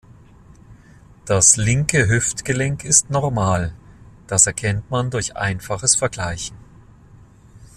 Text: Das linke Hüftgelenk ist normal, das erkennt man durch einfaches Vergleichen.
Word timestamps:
Das 1.25 1.57
linke 1.57 2.07
Hüftgelenk 2.09 2.83
ist 2.83 3.11
normal, 3.11 3.75
das 4.25 4.47
erkennt 4.47 4.89
man 4.89 5.11
durch 5.11 5.35
einfaches 5.37 5.95
Vergleichen. 5.95 6.57